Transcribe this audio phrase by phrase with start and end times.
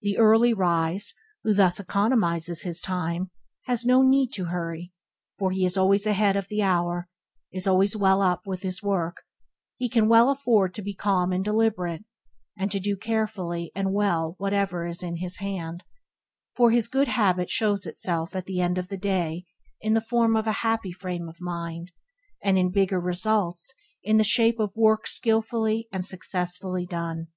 [0.00, 3.30] The early rise, who thus economies his time,
[3.66, 4.92] has no need to hurry,
[5.38, 7.08] for he is always ahead of the hour,
[7.52, 9.18] is always well up with his work;
[9.76, 12.04] he can well afford to be calm and deliberate,
[12.56, 15.84] and to do carefully and well whatever is in hand,
[16.56, 19.44] for his good habit shows itself at the end of the day
[19.80, 21.92] in the form of a happy frame of mind,
[22.42, 23.72] and in bigger results
[24.02, 27.28] in the shape of work skillfully and successfully done.